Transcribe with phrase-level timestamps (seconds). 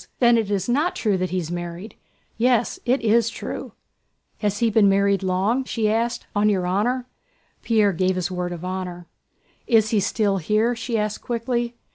[0.17, 1.93] "Then it is not true that he's married!"
[2.35, 3.73] "Yes, it is true."
[4.39, 6.25] "Has he been married long?" she asked.
[6.35, 7.05] "On your honor?..."
[7.61, 9.05] Pierre gave his word of honor.
[9.67, 11.75] "Is he still here?" she asked, quickly.